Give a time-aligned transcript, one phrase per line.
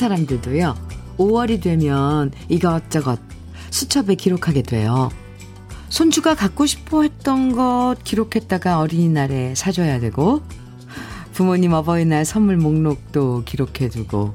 [0.00, 0.74] 사람들도요,
[1.18, 3.20] 5월이 되면 이것저것
[3.70, 5.10] 수첩에 기록하게 돼요.
[5.90, 10.40] 손주가 갖고 싶어 했던 것 기록했다가 어린이날에 사줘야 되고,
[11.34, 14.34] 부모님 어버이날 선물 목록도 기록해두고,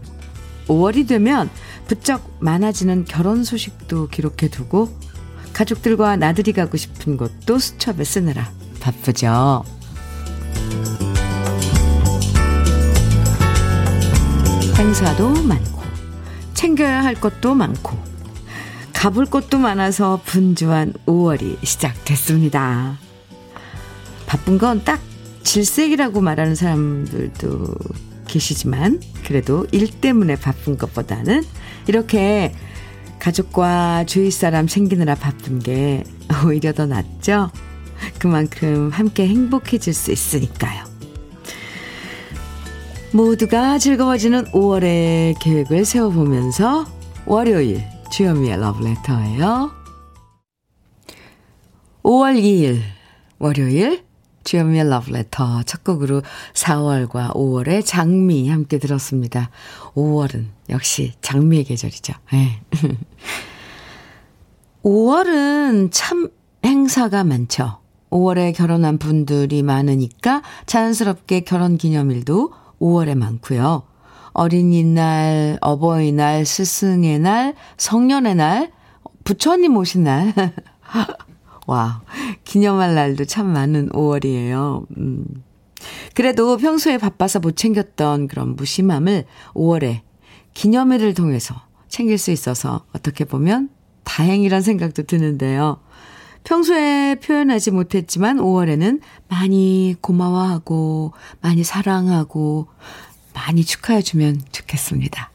[0.68, 1.50] 5월이 되면
[1.88, 4.90] 부쩍 많아지는 결혼 소식도 기록해두고,
[5.54, 9.64] 가족들과 나들이 가고 싶은 곳도 수첩에 쓰느라 바쁘죠.
[14.86, 15.82] 행사도 많고,
[16.54, 17.98] 챙겨야 할 것도 많고,
[18.94, 23.00] 가볼 곳도 많아서 분주한 5월이 시작됐습니다.
[24.28, 25.02] 바쁜 건 딱
[25.42, 27.66] 질색이라고 말하는 사람들도
[28.28, 31.44] 계시지만, 그래도 일 때문에 바쁜 것보다는
[31.88, 32.54] 이렇게
[33.18, 36.04] 가족과 주위 사람 챙기느라 바쁜 게
[36.46, 37.50] 오히려 더 낫죠?
[38.20, 40.95] 그만큼 함께 행복해질 수 있으니까요.
[43.16, 46.86] 모두가 즐거워지는 5월의 계획을 세워보면서
[47.26, 49.72] 월요일 주현미의 러브레터예요.
[52.04, 52.82] 5월 2일
[53.40, 54.04] 월요일
[54.44, 56.24] 주현미의 러브레터 첫 곡으로
[56.56, 59.50] 4월과 5월의 장미 함께 들었습니다.
[59.94, 62.16] 5월은 역시 장미의 계절이죠.
[62.34, 62.60] 네.
[64.84, 66.28] 5월은 참
[66.66, 67.78] 행사가 많죠.
[68.10, 73.84] 5월에 결혼한 분들이 많으니까 자연스럽게 결혼 기념일도 5월에 많고요.
[74.34, 78.72] 어린이날, 어버이날, 스승의 날, 성년의 날,
[79.24, 80.34] 부처님 오신 날.
[81.68, 82.02] 와,
[82.44, 84.86] 기념할 날도 참 많은 5월이에요.
[84.98, 85.26] 음.
[86.14, 90.02] 그래도 평소에 바빠서 못 챙겼던 그런 무심함을 5월에
[90.54, 91.56] 기념일을 통해서
[91.88, 93.70] 챙길 수 있어서 어떻게 보면
[94.04, 95.80] 다행이란 생각도 드는데요.
[96.46, 101.12] 평소에 표현하지 못했지만 5월에는 많이 고마워하고,
[101.42, 102.68] 많이 사랑하고,
[103.34, 105.32] 많이 축하해주면 좋겠습니다.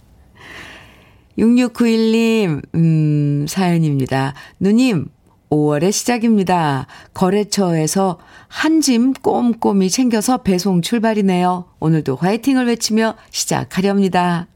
[1.37, 4.35] 6691님, 음, 사연입니다.
[4.61, 5.09] 누님,
[5.51, 6.87] 5월의 시작입니다.
[7.13, 11.67] 거래처에서 한 짐 꼼꼼히 챙겨서 배송 출발이네요.
[11.81, 14.47] 오늘도 화이팅을 외치며 시작하렵니다.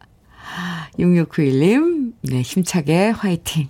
[0.99, 3.69] 6691님, 네, 힘차게 화이팅.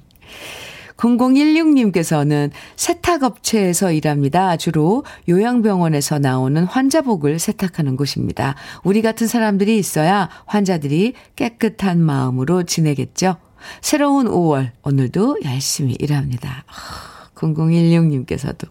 [1.04, 4.56] 0016님께서는 세탁업체에서 일합니다.
[4.56, 8.54] 주로 요양병원에서 나오는 환자복을 세탁하는 곳입니다.
[8.82, 13.36] 우리 같은 사람들이 있어야 환자들이 깨끗한 마음으로 지내겠죠.
[13.80, 16.64] 새로운 5월, 오늘도 열심히 일합니다.
[17.34, 18.68] 0016님께서도.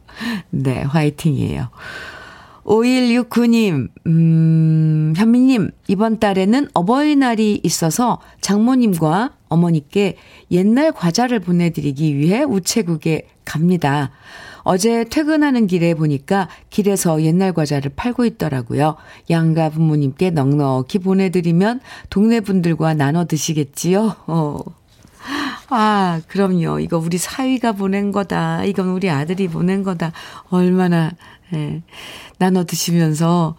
[0.50, 1.70] 네, 화이팅이에요.
[2.66, 10.16] 5169님, 음, 현미님, 이번 달에는 어버이날이 있어서 장모님과 어머니께
[10.52, 14.12] 옛날 과자를 보내드리기 위해 우체국에 갑니다.
[14.64, 18.96] 어제 퇴근하는 길에 보니까 길에서 옛날 과자를 팔고 있더라고요.
[19.30, 24.16] 양가 부모님께 넉넉히 보내드리면 동네 분들과 나눠 드시겠지요?
[24.28, 24.60] 어.
[25.70, 26.80] 아, 그럼요.
[26.80, 28.64] 이거 우리 사위가 보낸 거다.
[28.66, 30.12] 이건 우리 아들이 보낸 거다.
[30.50, 31.12] 얼마나,
[31.54, 31.82] 예,
[32.38, 33.56] 나눠 드시면서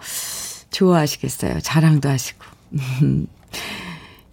[0.70, 1.60] 좋아하시겠어요.
[1.60, 2.44] 자랑도 하시고.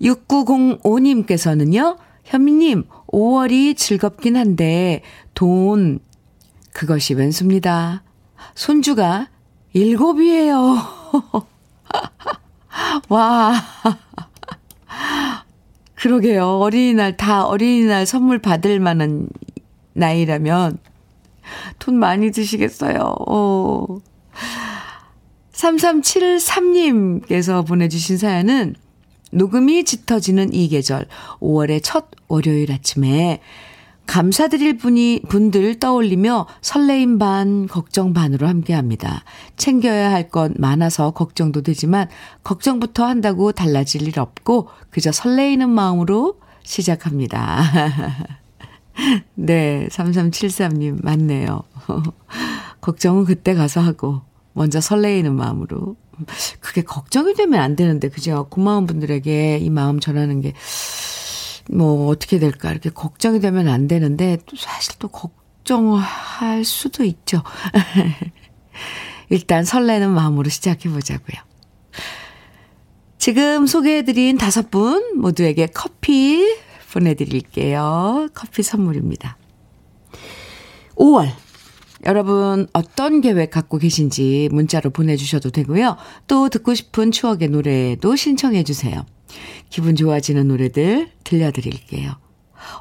[0.01, 5.03] 6905님께서는요, 현미님, 5월이 즐겁긴 한데,
[5.33, 5.99] 돈,
[6.73, 8.03] 그것이 왼수입니다.
[8.55, 9.27] 손주가
[9.73, 10.77] 일곱이에요.
[13.09, 13.53] 와.
[16.01, 16.57] 그러게요.
[16.57, 19.29] 어린이날, 다 어린이날 선물 받을 만한
[19.93, 20.79] 나이라면
[21.77, 23.13] 돈 많이 드시겠어요.
[23.27, 23.99] 어.
[25.53, 28.73] 3373님께서 보내주신 사연은
[29.31, 31.05] 녹음이 짙어지는 이 계절
[31.39, 33.39] 5월의 첫 월요일 아침에
[34.11, 39.23] 감사드릴 분이 분들 떠올리며 설레임 반 걱정 반으로 함께 합니다.
[39.55, 42.09] 챙겨야 할것 많아서 걱정도 되지만
[42.43, 47.63] 걱정부터 한다고 달라질 일 없고 그저 설레이는 마음으로 시작합니다.
[49.35, 51.63] 네, 3373님 맞네요.
[52.81, 55.95] 걱정은 그때 가서 하고 먼저 설레이는 마음으로
[56.59, 58.47] 그게 걱정이 되면 안 되는데 그죠?
[58.49, 60.51] 고마운 분들에게 이 마음 전하는 게
[61.69, 67.43] 뭐 어떻게 될까 이렇게 걱정이 되면 안 되는데 또 사실 또 걱정할 수도 있죠.
[69.29, 71.41] 일단 설레는 마음으로 시작해 보자고요.
[73.17, 76.57] 지금 소개해드린 다섯 분 모두에게 커피
[76.91, 78.27] 보내드릴게요.
[78.33, 79.37] 커피 선물입니다.
[80.95, 81.29] 5월
[82.05, 85.97] 여러분 어떤 계획 갖고 계신지 문자로 보내주셔도 되고요.
[86.27, 89.05] 또 듣고 싶은 추억의 노래도 신청해 주세요.
[89.69, 92.13] 기분 좋아지는 노래들 들려드릴게요.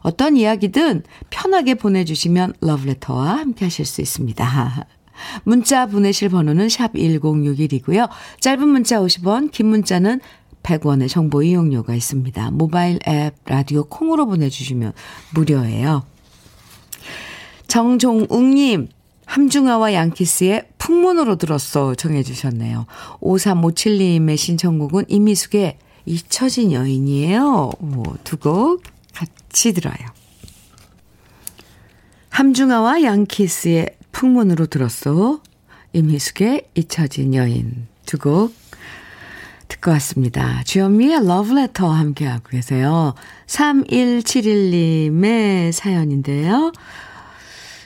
[0.03, 4.87] 어떤 이야기든 편하게 보내주시면 러브레터와 함께 하실 수 있습니다.
[5.45, 8.09] 문자 보내실 번호는 샵 1061이고요.
[8.41, 10.21] 짧은 문자 50원, 긴 문자는
[10.63, 12.51] 100원의 정보 이용료가 있습니다.
[12.53, 14.93] 모바일 앱 라디오 콩으로 보내주시면
[15.35, 16.05] 무료예요.
[17.67, 18.89] 정종욱님,
[19.27, 22.87] 함중아와 양키스의 풍문으로 들었어 정해주셨네요.
[23.21, 27.71] 5357님의 신청곡은 이미숙의 잊혀진 여인이에요.
[27.81, 28.83] 뭐, 두곡
[29.15, 29.95] 같이 들어요.
[32.31, 35.41] 함중아와 양키스의 풍문으로 들었어.
[35.93, 38.55] 임희숙의 잊혀진 여인 두 곡
[39.69, 40.63] 듣고 왔습니다.
[40.65, 43.15] 주현미의 러브레터 함께하고 계세요.
[43.47, 46.73] 3171님의 사연인데요.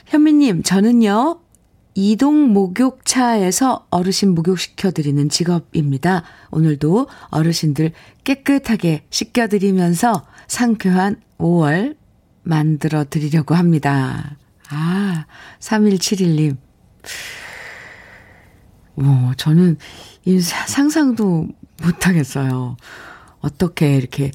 [0.07, 1.39] 현미님, 저는요,
[1.97, 6.23] 이동 목욕차에서 어르신 목욕시켜드리는 직업입니다.
[6.51, 7.93] 오늘도 어르신들
[8.25, 11.95] 깨끗하게 씻겨드리면서 상쾌한 5월
[12.43, 14.35] 만들어 드리려고 합니다.
[14.69, 15.25] 아,
[15.59, 16.57] 3171님.
[18.95, 19.77] 뭐, 저는
[20.41, 21.47] 상상도
[21.81, 22.75] 못하겠어요.
[23.39, 24.31] 어떻게 이렇게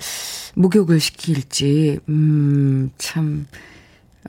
[0.55, 3.47] 목욕을 시킬지, 음, 참,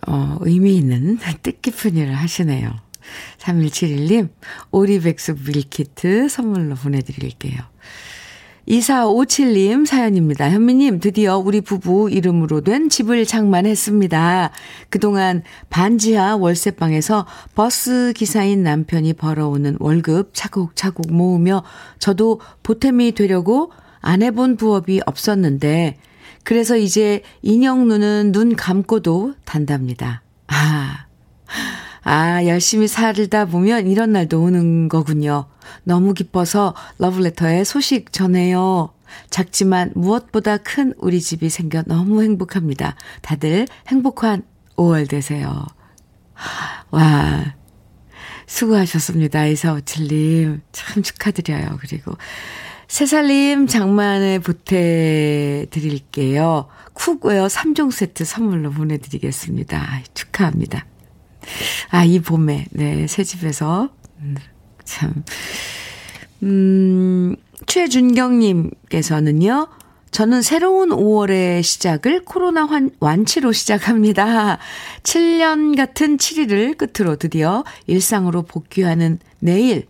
[0.05, 2.90] 어, 의미 있는 뜻깊은 일을 하시네요.
[3.39, 4.29] 3171님,
[4.71, 7.61] 오리백숙 밀키트 선물로 보내드릴게요.
[8.67, 10.49] 2457님 사연입니다.
[10.49, 14.51] 현미님, 드디어 우리 부부 이름으로 된 집을 장만했습니다.
[14.89, 17.25] 그동안 반지하 월세방에서
[17.55, 21.63] 버스 기사인 남편이 벌어오는 월급 차곡차곡 모으며
[21.99, 25.97] 저도 보탬이 되려고 안 해본 부업이 없었는데,
[26.43, 30.23] 그래서 이제 인형 눈은 눈 감고도 단답니다.
[30.47, 31.05] 아,
[32.03, 35.45] 아, 열심히 살다 보면 이런 날도 오는 거군요.
[35.83, 38.93] 너무 기뻐서 러브레터에 소식 전해요.
[39.29, 42.95] 작지만 무엇보다 큰 우리 집이 생겨 너무 행복합니다.
[43.21, 44.43] 다들 행복한
[44.77, 45.65] 5월 되세요.
[46.89, 47.55] 와,
[48.47, 49.45] 수고하셨습니다.
[49.45, 50.61] 이사오칠님.
[50.71, 51.77] 참 축하드려요.
[51.79, 52.13] 그리고
[52.87, 55.67] 새살림 장만에 보태드릴게요.
[56.93, 60.01] cookware 3종 세트 선물로 보내드리겠습니다.
[60.13, 60.85] 축하합니다.
[61.89, 63.89] 아, 이 봄에, 네, 새 집에서.
[64.19, 64.35] 음,
[64.83, 65.23] 참.
[66.43, 67.35] 음,
[67.67, 69.67] 최준경님께서는요,
[70.11, 74.57] 저는 새로운 5월의 시작을 코로나 환, 완치로 시작합니다.
[75.03, 79.87] 7년 같은 7일을 끝으로 드디어 일상으로 복귀하는 내일,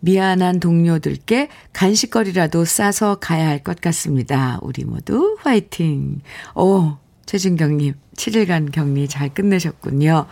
[0.00, 4.58] 미안한 동료들께 간식거리라도 싸서 가야 할 것 같습니다.
[4.62, 6.20] 우리 모두 화이팅!
[6.54, 6.96] 오,
[7.26, 10.26] 최준경님, 7일간 격리 잘 끝내셨군요.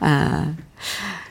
[0.00, 0.54] 아,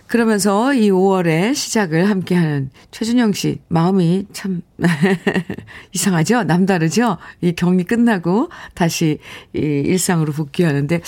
[0.08, 4.62] 그러면서 이 5월의 시작을 함께하는 최준영 씨 마음이 참
[5.94, 6.44] 이상하죠?
[6.44, 7.18] 남다르죠?
[7.42, 9.20] 이 격리 끝나고 다시
[9.56, 11.02] 이 일상으로 복귀하는데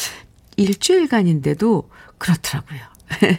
[0.57, 2.79] 일주일간인데도 그렇더라고요.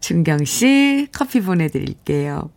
[0.00, 2.50] 준경 씨 커피 보내드릴게요.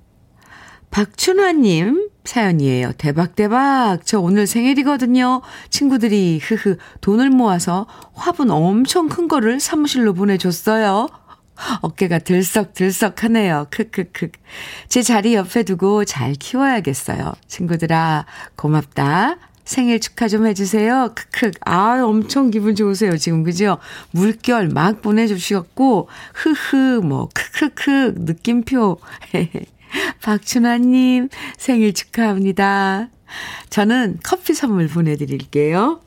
[0.91, 2.91] 박춘화님 사연이에요.
[2.97, 3.99] 대박, 대박.
[4.05, 5.41] 저 오늘 생일이거든요.
[5.69, 11.07] 친구들이, 흐흐, 돈을 모아서 화분 엄청 큰 거를 사무실로 보내줬어요.
[11.81, 13.67] 어깨가 들썩들썩 하네요.
[13.71, 14.29] 크크크.
[14.87, 17.33] 제 자리 옆에 두고 잘 키워야겠어요.
[17.47, 18.25] 친구들아,
[18.55, 19.37] 고맙다.
[19.63, 21.13] 생일 축하 좀 해주세요.
[21.15, 21.51] 크크.
[21.65, 23.17] 아, 엄청 기분 좋으세요.
[23.17, 23.77] 지금, 그죠?
[24.11, 28.99] 물결 막 보내주셨고, 흐흐, 뭐, 크크크, 느낌표.
[30.21, 33.09] 박춘화님, 생일 축하합니다.
[33.69, 36.01] 저는 커피 선물 보내드릴게요.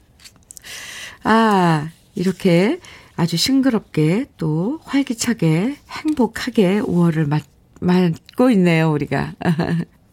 [1.22, 2.80] 아, 이렇게
[3.16, 7.44] 아주 싱그럽게 또 활기차게 행복하게 5월을 맞,
[7.80, 9.34] 맞고 있네요, 우리가.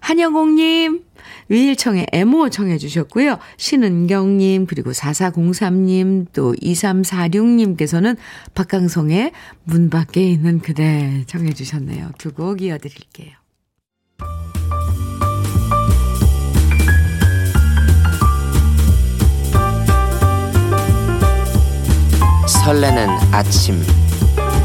[0.00, 1.02] 한영옥님,
[1.48, 3.38] 위일청에 애모 청해 주셨고요.
[3.56, 8.16] 신은경님, 그리고 4403님, 또 2346님께서는
[8.54, 9.32] 박강성의
[9.64, 12.10] 문 밖에 있는 그대 청해 주셨네요.
[12.18, 13.30] 두 곡 이어드릴게요.
[22.46, 23.80] 설레는 아침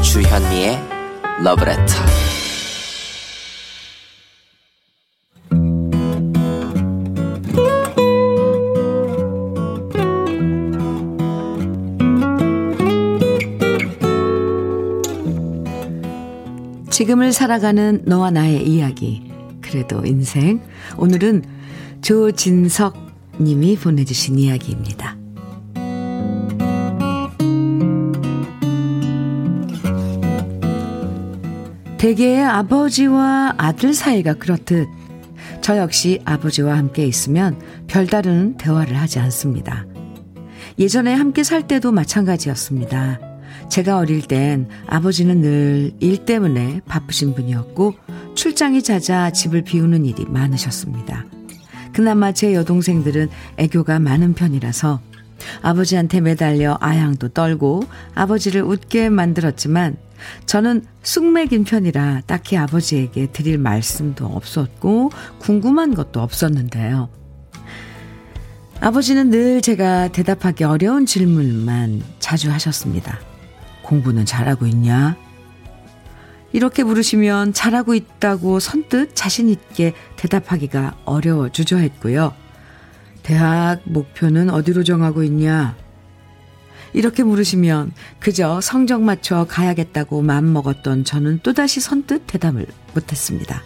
[0.02, 0.78] 주현미의
[1.42, 2.31] 러브레터
[17.12, 19.30] 지금을 살아가는 너와 나의 이야기.
[19.60, 20.62] 그래도 인생.
[20.96, 21.44] 오늘은
[22.00, 22.96] 조진석
[23.38, 25.16] 님이 보내주신 이야기입니다.
[31.98, 34.88] 대개의 아버지와 아들 사이가 그렇듯
[35.60, 39.84] 저 역시 아버지와 함께 있으면 별다른 대화를 하지 않습니다.
[40.78, 43.31] 예전에 함께 살 때도 마찬가지였습니다.
[43.72, 47.94] 제가 어릴 땐 아버지는 늘 일 때문에 바쁘신 분이었고
[48.34, 51.24] 출장이 잦아 집을 비우는 일이 많으셨습니다.
[51.94, 55.00] 그나마 제 여동생들은 애교가 많은 편이라서
[55.62, 59.96] 아버지한테 매달려 아양도 떨고 아버지를 웃게 만들었지만
[60.44, 67.08] 저는 쑥맥인 편이라 딱히 아버지에게 드릴 말씀도 없었고 궁금한 것도 없었는데요.
[68.80, 73.31] 아버지는 늘 제가 대답하기 어려운 질문만 자주 하셨습니다.
[73.82, 75.16] 공부는 잘하고 있냐?
[76.52, 82.34] 이렇게 물으시면 잘하고 있다고 선뜻 자신있게 대답하기가 어려워 주저했고요.
[83.22, 85.76] 대학 목표는 어디로 정하고 있냐?
[86.92, 93.62] 이렇게 물으시면 그저 성적 맞춰 가야겠다고 마음먹었던 저는 또다시 선뜻 대답을 못했습니다.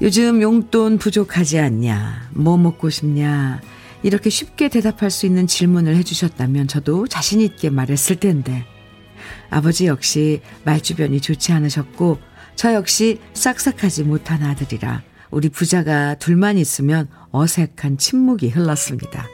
[0.00, 2.28] 요즘 용돈 부족하지 않냐?
[2.32, 3.60] 뭐 먹고 싶냐?
[4.02, 8.64] 이렇게 쉽게 대답할 수 있는 질문을 해주셨다면 저도 자신있게 말했을 텐데.
[9.50, 12.18] 아버지 역시 말주변이 좋지 않으셨고,
[12.54, 19.26] 저 역시 싹싹하지 못한 아들이라 우리 부자가 둘만 있으면 어색한 침묵이 흘렀습니다.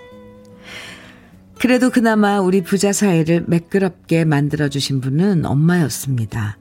[1.59, 6.59] 그래도 그나마 우리 부자 사이를 매끄럽게 만들어주신 분은 엄마였습니다.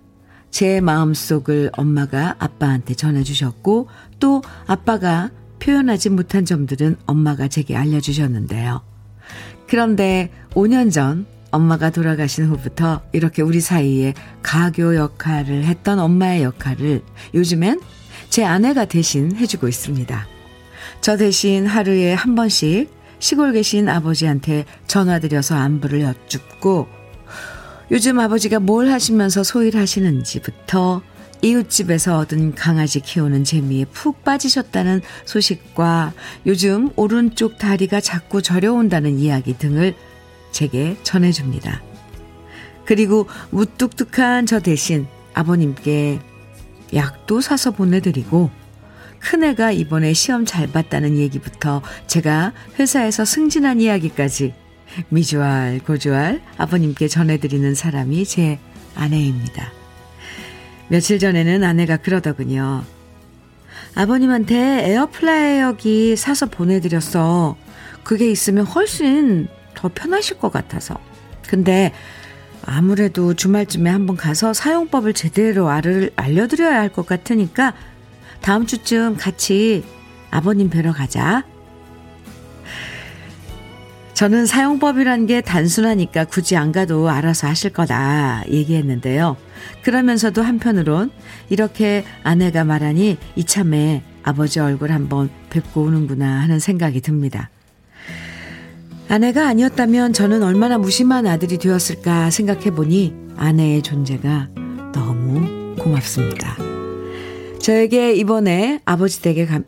[0.51, 5.31] 제 마음속을 엄마가 아빠한테 전해주셨고 또 아빠가
[5.63, 8.81] 표현하지 못한 점들은 엄마가 제게 알려주셨는데요.
[9.67, 17.01] 그런데 5년 전 엄마가 돌아가신 후부터 이렇게 우리 사이에 가교 역할을 했던 엄마의 역할을
[17.33, 17.79] 요즘엔
[18.29, 20.27] 제 아내가 대신 해주고 있습니다.
[20.99, 26.87] 저 대신 하루에 한 번씩 시골 계신 아버지한테 전화드려서 안부를 여쭙고
[27.91, 31.01] 요즘 아버지가 뭘 하시면서 소일 하시는지부터
[31.43, 36.13] 이웃집에서 얻은 강아지 키우는 재미에 푹 빠지셨다는 소식과
[36.45, 39.93] 요즘 오른쪽 다리가 자꾸 저려온다는 이야기 등을
[40.51, 41.83] 제게 전해줍니다.
[42.85, 46.19] 그리고 무뚝뚝한 저 대신 아버님께
[46.93, 48.49] 약도 사서 보내드리고
[49.19, 54.53] 큰애가 이번에 시험 잘 봤다는 얘기부터 제가 회사에서 승진한 이야기까지
[55.09, 58.59] 미주알 고주알 아버님께 전해드리는 사람이 제
[58.95, 59.82] 아내입니다.
[60.93, 62.83] 며칠 전에는 아내가 그러더군요.
[63.95, 67.57] 아버님한테 air fryer기 사서 보내드렸어.
[68.03, 70.99] 그게 있으면 훨씬 더 편하실 것 같아서.
[71.47, 71.91] 근데
[72.63, 77.73] 아무래도 주말쯤에 한번 가서 사용법을 제대로 알, 알려드려야 할 것 같으니까
[78.41, 79.83] 다음 주쯤 같이
[80.29, 81.43] 아버님 뵈러 가자.
[84.23, 89.35] 저는 사용법이란 게 단순하니까 굳이 안 가도 알아서 하실 거다 얘기했는데요.
[89.81, 91.11] 그러면서도 한편으론
[91.49, 97.49] 이렇게 아내가 말하니 이참에 아버지 얼굴 한번 뵙고 오는구나 하는 생각이 듭니다.
[99.09, 104.47] 아내가 아니었다면 저는 얼마나 무심한 아들이 되었을까 생각해 보니 아내의 존재가
[104.93, 106.55] 너무 고맙습니다.
[107.59, 109.59] 저에게 이번에 아버지 댁에 가,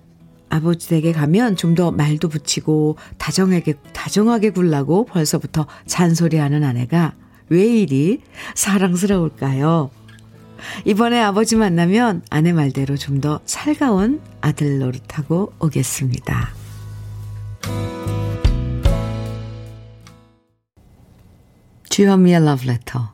[0.49, 7.13] 아버지 댁에 가면 좀 더 말도 붙이고 다정하게 다정하게 굴라고 벌써부터 잔소리하는 아내가
[7.49, 8.21] 왜 이리
[8.55, 9.89] 사랑스러울까요?
[10.85, 16.49] 이번에 아버지 만나면 아내 말대로 좀 더 살가운 아들 노릇하고 오겠습니다.
[21.89, 23.13] 주현미의 러브레터.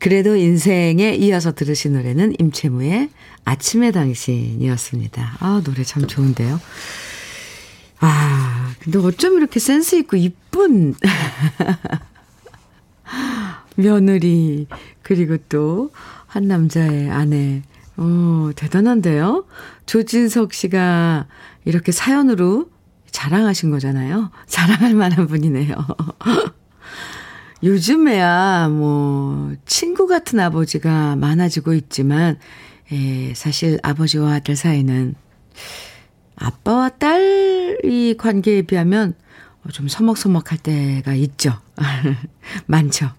[0.00, 3.10] 그래도 인생에 이어서 들으신 노래는 임채무의
[3.44, 5.36] 아침의 당신이었습니다.
[5.38, 6.60] 아, 노래 참 좋은데요.
[8.00, 10.94] 아, 근데 어쩜 이렇게 센스 있고 이쁜
[13.76, 14.66] 며느리,
[15.02, 15.90] 그리고 또
[16.30, 17.62] 한 남자의 아내.
[17.96, 19.46] 어, 대단한데요?
[19.86, 21.26] 조진석 씨가
[21.64, 22.70] 이렇게 사연으로
[23.10, 24.30] 자랑하신 거잖아요.
[24.46, 25.74] 자랑할 만한 분이네요.
[27.62, 32.38] 요즘에야 뭐 친구 같은 아버지가 많아지고 있지만
[32.92, 35.14] 에, 사실 아버지와 아들 사이는
[36.36, 39.14] 아빠와 딸이 관계에 비하면
[39.72, 41.52] 좀 서먹서먹할 때가 있죠.
[42.66, 43.10] 많죠.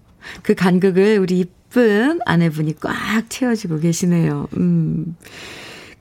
[0.42, 2.94] 그 간극을 우리 이쁜 아내분이 꽉
[3.28, 4.48] 채워주고 계시네요.
[4.56, 5.16] 음.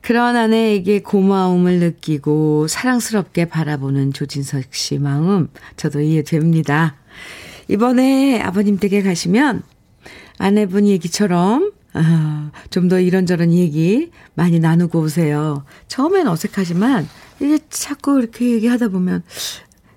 [0.02, 6.96] 그런 아내에게 고마움을 느끼고 사랑스럽게 바라보는 조진석 씨 마음 저도 이해됩니다.
[7.68, 9.64] 이번에 아버님 댁에 가시면
[10.38, 15.66] 아내분 얘기처럼 아, 좀 더 이런저런 얘기 많이 나누고 오세요.
[15.88, 17.08] 처음엔 어색하지만
[17.40, 19.24] 이게 자꾸 이렇게 얘기하다 보면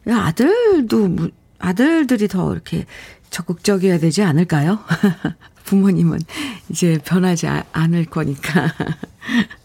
[0.08, 2.84] 야, 아들도 아들들이 더 이렇게
[3.30, 4.80] 적극적이어야 되지 않을까요?
[5.64, 6.18] 부모님은
[6.68, 8.72] 이제 변하지 않을 거니까.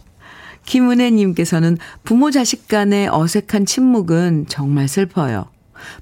[0.66, 5.50] 김은혜님께서는 부모 자식 간의 어색한 침묵은 정말 슬퍼요.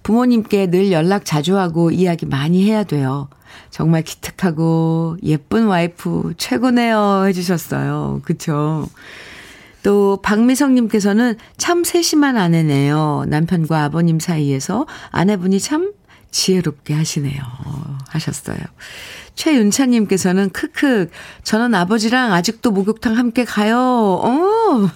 [0.04, 3.30] 부모님께 늘 연락 자주 하고 이야기 많이 해야 돼요.
[3.70, 8.22] 정말 기특하고 예쁜 와이프 최고네요 해주셨어요.
[8.24, 8.88] 그쵸?
[9.84, 13.26] 또 박미성님께서는 참 세심한 아내네요.
[13.28, 15.94] 남편과 아버님 사이에서 아내분이 참
[16.32, 17.42] 지혜롭게 하시네요.
[18.10, 18.58] 하셨어요.
[19.36, 21.10] 최윤차님께서는 크크
[21.44, 23.78] 저는 아버지랑 아직도 목욕탕 함께 가요.
[23.80, 24.90] 어.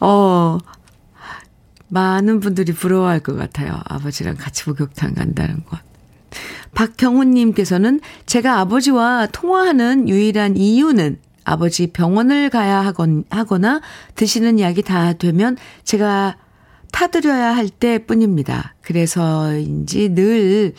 [0.00, 0.58] 어.
[1.88, 3.80] 많은 분들이 부러워할 것 같아요.
[3.84, 5.78] 아버지랑 같이 목욕탕 간다는 것.
[6.74, 13.80] 박경훈님께서는 제가 아버지와 통화하는 유일한 이유는 아버지 병원을 가야 하건, 하거나
[14.14, 16.36] 드시는 약이 다 되면 제가
[16.92, 18.74] 타드려야 할 때 뿐입니다.
[18.82, 20.74] 그래서인지 늘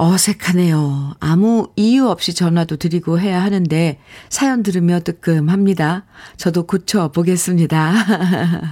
[0.00, 1.14] 어색하네요.
[1.20, 3.98] 아무 이유 없이 전화도 드리고 해야 하는데
[4.30, 6.06] 사연 들으며 뜨끔합니다.
[6.38, 7.92] 저도 고쳐보겠습니다.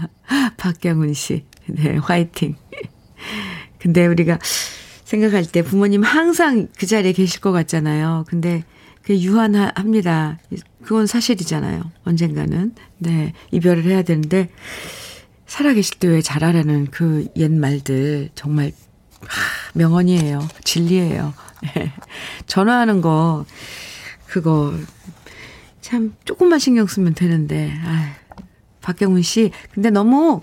[0.56, 1.44] 박경훈 씨.
[1.66, 2.56] 네, 화이팅.
[3.78, 4.38] 근데 우리가
[5.04, 8.24] 생각할 때 부모님 항상 그 자리에 계실 것 같잖아요.
[8.26, 8.64] 근데
[9.02, 10.38] 그 유한합니다.
[10.82, 11.82] 그건 사실이잖아요.
[12.04, 12.72] 언젠가는.
[12.98, 14.48] 네, 이별을 해야 되는데
[15.46, 18.72] 살아계실 때 왜 잘하라는 그 옛말들 정말
[19.74, 20.46] 명언이에요.
[20.64, 21.34] 진리예요.
[22.46, 23.44] 전화하는 거
[24.26, 24.74] 그거
[25.80, 28.14] 참 조금만 신경 쓰면 되는데 아
[28.80, 30.42] 박경훈 씨 근데 너무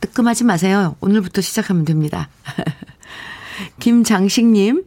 [0.00, 0.96] 뜨끔하지 마세요.
[1.00, 2.28] 오늘부터 시작하면 됩니다.
[3.80, 4.84] 김장식님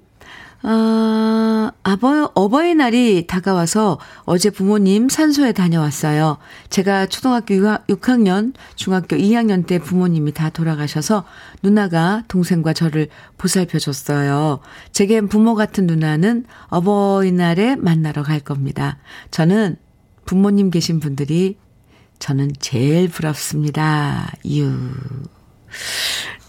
[0.64, 6.38] 어, 아버, 어버이날이 다가와서 어제 부모님 산소에 다녀왔어요.
[6.70, 11.26] 제가 초등학교 6학년, 중학교 2학년 때 부모님이 다 돌아가셔서
[11.64, 14.60] 누나가 동생과 저를 보살펴 줬어요.
[14.92, 19.00] 제겐 부모 같은 누나는 어버이날에 만나러 갈 겁니다.
[19.32, 19.78] 저는
[20.26, 21.58] 부모님 계신 분들이
[22.20, 24.32] 저는 제일 부럽습니다.
[24.46, 24.72] 유.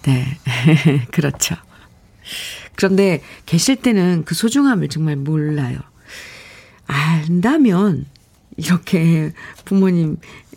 [0.02, 0.26] 네.
[1.12, 1.56] 그렇죠.
[2.76, 5.78] 그런데 계실 때는 그 소중함을 정말 몰라요.
[6.86, 8.06] 안다면
[8.56, 9.32] 이렇게
[9.64, 10.18] 부모님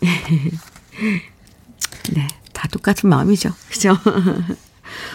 [2.12, 3.52] 네, 다 똑같은 마음이죠.
[3.70, 3.96] 그죠?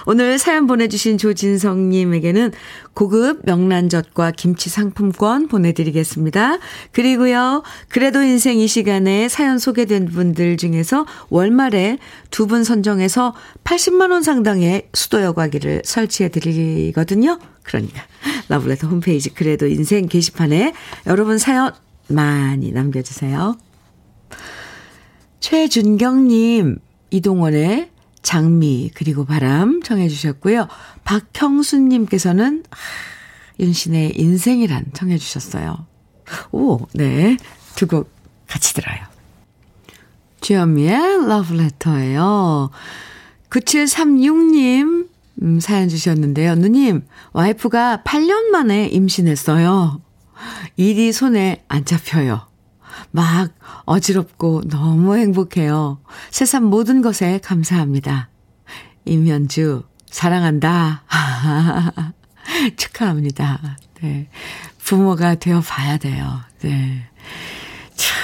[0.06, 2.52] 오늘 사연 보내주신 조진성님에게는
[2.94, 6.58] 고급 명란젓과 김치 상품권 보내드리겠습니다.
[6.92, 11.98] 그리고요, 그래도 인생 이 시간에 사연 소개된 분들 중에서 월말에
[12.30, 17.40] 두 분 선정해서 80만원 상당의 수도 여과기를 설치해 드리거든요.
[17.64, 18.04] 그러니까,
[18.50, 20.74] 러블레터 홈페이지 그래도 인생 게시판에
[21.08, 21.72] 여러분 사연
[22.08, 23.56] 많이 남겨주세요.
[25.40, 26.78] 최준경님,
[27.12, 27.91] 이동원의
[28.24, 30.68] 장미 그리고 바람 청해 주셨고요.
[31.04, 32.64] 박형수님께서는
[33.60, 35.86] 윤신의 인생이란 청해 주셨어요.
[36.52, 37.38] 오, 네.
[37.76, 38.12] 두 곡
[38.48, 38.98] 같이 들어요.
[40.42, 42.70] 주현미의 러브레터예요.
[43.50, 45.08] 9736님
[45.44, 46.56] 음, 사연 주셨는데요.
[46.56, 50.02] 누님, 와이프가 8년 만에 임신했어요.
[50.78, 52.48] 일이 손에 안 잡혀요.
[53.12, 53.52] 막
[53.86, 56.00] 어지럽고 너무 행복해요.
[56.30, 58.30] 세상 모든 것에 감사합니다.
[59.06, 61.04] 임현주, 사랑한다.
[62.78, 63.78] 축하합니다.
[64.02, 64.28] 네.
[64.80, 66.42] 부모가 되어 봐야 돼요.
[66.62, 67.08] 네.
[67.96, 68.18] 참.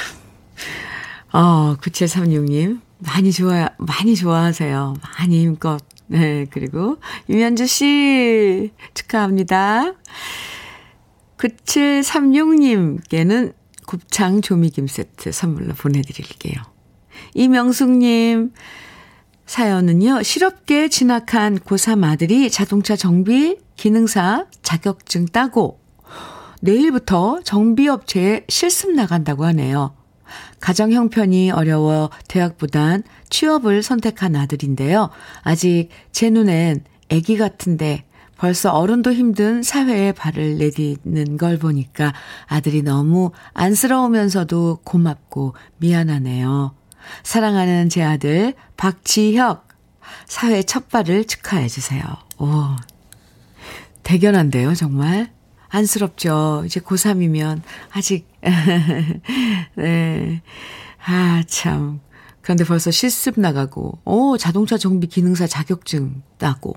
[1.34, 2.82] 어, 9736님.
[3.00, 4.95] 많이 좋아, 많이 좋아하세요.
[5.02, 5.80] 많이 힘껏.
[6.08, 6.45] 네.
[6.50, 6.97] 그리고
[7.28, 9.93] 임현주 씨, 축하합니다.
[11.38, 13.54] 9736님께는
[13.88, 16.62] 곱창 조미김 세트 선물로 보내드릴게요.
[17.34, 18.52] 이명숙님,
[19.47, 25.80] 사연은요, 실업계 진학한 고3 아들이 자동차 정비 기능사 자격증 따고
[26.62, 29.95] 내일부터 정비업체에 실습 나간다고 하네요.
[30.60, 35.10] 가정 형편이 어려워 대학보단 취업을 선택한 아들인데요.
[35.43, 38.04] 아직 제 눈엔 아기 같은데
[38.38, 42.13] 벌써 어른도 힘든 사회에 발을 내딛는 걸 보니까
[42.45, 46.76] 아들이 너무 안쓰러우면서도 고맙고 미안하네요.
[47.23, 49.67] 사랑하는 제 아들 박지혁
[50.28, 52.04] 사회 첫 발을 축하해 주세요.
[52.38, 52.47] 오.
[54.04, 55.32] 대견한데요, 정말.
[55.69, 56.63] 안쓰럽죠.
[56.65, 58.28] 이제 고3이면 아직
[59.76, 60.41] 네.
[61.06, 62.00] 아, 참.
[62.41, 66.73] 그런데 벌써 실습 나가고, 오, 자동차 정비 기능사 자격증 따고.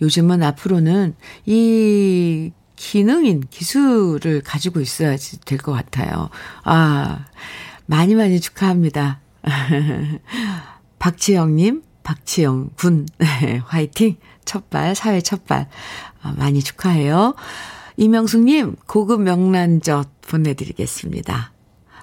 [0.00, 1.14] 요즘은 앞으로는
[1.46, 6.30] 이 기능인 기술을 가지고 있어야지 될것 같아요.
[6.64, 7.26] 아,
[7.86, 9.20] 많이 많이 축하합니다.
[10.98, 14.16] 박지영님, 박지영 군, 네, 화이팅!
[14.44, 15.68] 첫발, 사회 첫발.
[16.22, 17.34] 아, 많이 축하해요.
[17.96, 21.52] 이명숙님, 고급 명란젓 보내드리겠습니다.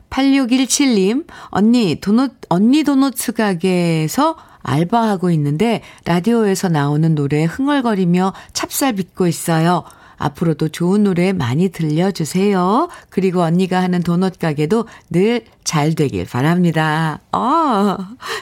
[0.09, 9.83] 8617님, 언니, 도넛, 언니 도넛 가게에서 알바하고 있는데 라디오에서 나오는 노래에 흥얼거리며 찹쌀 빚고 있어요.
[10.17, 12.89] 앞으로도 좋은 노래 많이 들려주세요.
[13.09, 17.21] 그리고 언니가 하는 도넛 가게도 늘 잘 되길 바랍니다.
[17.31, 17.97] 어,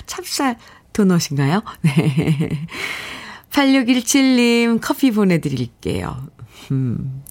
[0.08, 0.58] 찹쌀
[0.94, 1.62] 도넛인가요?
[1.82, 2.66] 네.
[3.52, 6.26] 8617님 커피 보내드릴게요.
[6.72, 7.24] 음.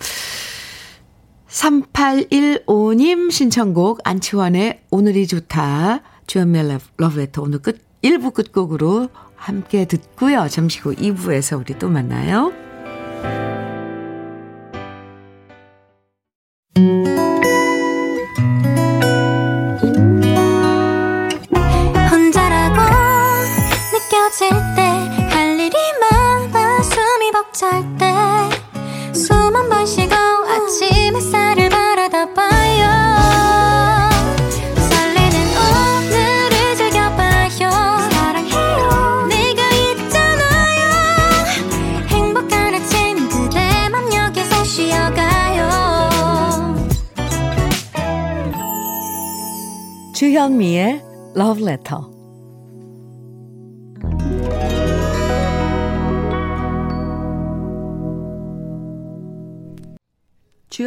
[1.48, 6.02] 3815님 신청곡 안치환의 오늘이 좋다.
[6.28, 10.48] 주연멜 러브레터 오늘 끝 1부 끝곡으로 함께 듣고요.
[10.48, 12.52] 잠시 후 2부에서 우리 또 만나요.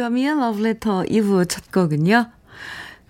[0.02, 2.26] 주현미의 Letter 2부 첫 곡은요.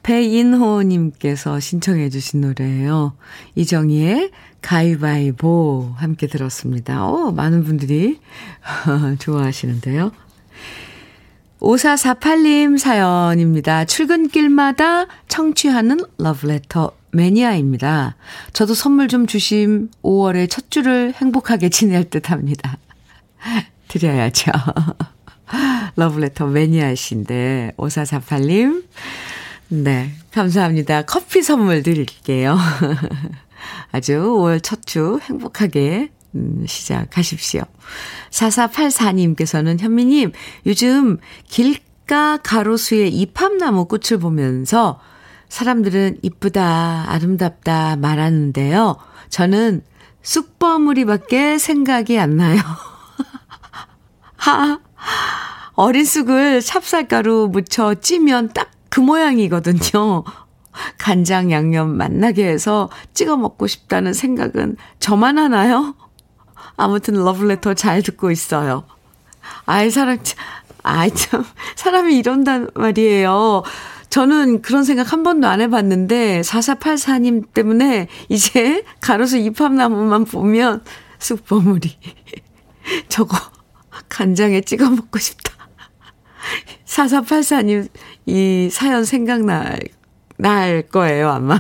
[0.03, 3.15] 배인호님께서 신청해 주신 노래예요.
[3.55, 7.07] 이정희의 가위바위보 함께 들었습니다.
[7.07, 8.21] 오, 많은 분들이
[9.21, 10.13] 좋아하시는데요.
[11.61, 13.87] 5448님 사연입니다.
[13.87, 18.17] 출근길마다 청취하는 러브레터 매니아입니다.
[18.53, 22.77] 저도 선물 좀 주심 5월의 첫 주를 행복하게 지낼 듯 합니다.
[23.89, 24.53] 드려야죠.
[25.97, 28.85] 러브레터 매니아이신데, 5448님.
[29.69, 31.03] 네, 감사합니다.
[31.03, 32.57] 커피 선물 드릴게요.
[33.93, 37.63] 아주 5월 첫 주 행복하게 음, 시작하십시오.
[38.31, 40.33] 4484님께서는 현미님,
[40.67, 45.01] 요즘 길가 가로수의 이팝나무 꽃을 보면서
[45.49, 48.97] 사람들은 이쁘다, 아름답다 말하는데요.
[49.29, 49.83] 저는
[50.23, 52.61] 쑥버무리밖에 생각이 안 나요.
[54.37, 54.79] 하,
[55.75, 60.23] 어린 쑥을 찹쌀가루 묻혀 찌면 딱 그 모양이거든요.
[60.99, 65.95] 간장 양념 만나게 해서 찍어 먹고 싶다는 생각은 저만 하나요?
[66.77, 68.85] 아무튼 러블레터 잘 듣고 있어요.
[69.65, 70.19] 아이, 사람,
[70.83, 71.43] 아이, 참,
[71.77, 73.63] 사람이 이런단 말이에요.
[74.11, 80.83] 저는 그런 생각 한 번도 안 해봤는데, 4484님 때문에 이제 가로수 잎합나무만 보면
[81.19, 81.97] 쑥버무리.
[83.09, 83.39] 저거
[84.13, 85.53] 간장에 찍어 먹고 싶다.
[86.85, 87.89] 4484님
[88.27, 89.81] 이 사연 생각날,
[90.37, 91.59] 날 거예요, 아마.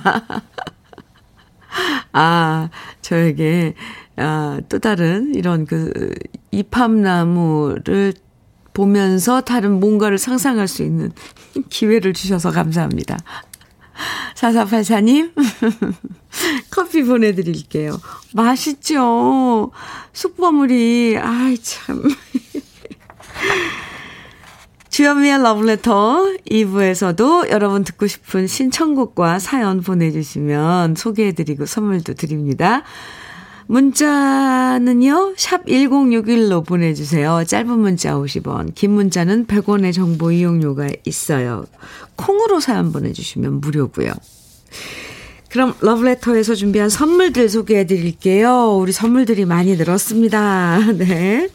[2.12, 2.68] 아,
[3.00, 3.74] 저에게
[4.16, 6.12] 아, 또 다른 이런 그
[6.50, 8.12] 이팝나무를
[8.74, 11.10] 보면서 다른 뭔가를 상상할 수 있는
[11.70, 13.16] 기회를 주셔서 감사합니다.
[14.34, 15.32] 4484님,
[16.70, 17.98] 커피 보내드릴게요.
[18.34, 19.70] 맛있죠?
[20.12, 22.02] 숙버물이, 아이, 참.
[24.90, 32.82] 주현미의 러브레터 2부에서도 여러분 듣고 싶은 신청곡과 사연 보내주시면 소개해드리고 선물도 드립니다.
[33.66, 37.42] 문자는요, 샵 1061로 보내주세요.
[37.46, 41.64] 짧은 문자 50원, 긴 문자는 100원의 정보 이용료가 있어요.
[42.16, 44.12] 콩으로 사연 보내주시면 무료고요.
[45.48, 48.76] 그럼 러브레터에서 준비한 선물들 소개해 드릴게요.
[48.78, 50.92] 우리 선물들이 많이 늘었습니다.
[50.98, 51.48] 네.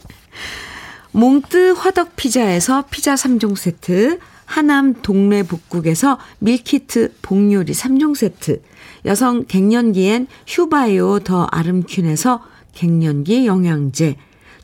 [1.12, 8.62] 몽뜨 화덕 피자에서 피자 3종 세트, 하남 동네 복국에서 meal kit 복요리 3종 세트,
[9.06, 12.44] 여성 갱년기엔 휴바이오 더 아름퀸에서
[12.74, 14.16] 갱년기 영양제,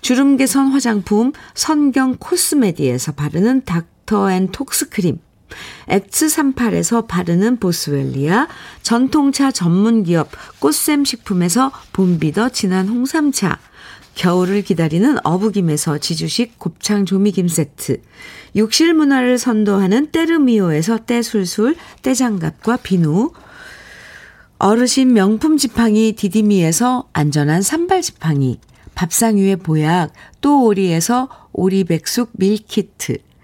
[0.02, 5.20] 주름 개선 화장품 선경 코스메디에서 바르는 닥터 앤 톡스크림,
[5.88, 8.48] X38에서 바르는 보스웰리아,
[8.82, 10.30] 전통차 전문기업
[10.60, 13.60] 꽃샘 식품에서 봄비더 진한 홍삼차,
[14.16, 18.02] 겨울을 기다리는 어부김에서 지주식 곱창 조미김 세트,
[18.56, 23.32] 욕실 문화를 선도하는 때르미오에서 때술술, 때장갑과 비누,
[24.60, 28.60] 어르신 명품 지팡이 디디미에서 안전한 산발 지팡이,
[28.96, 33.18] 밥상 위의 보약, 또 오리에서 오리백숙 밀키트,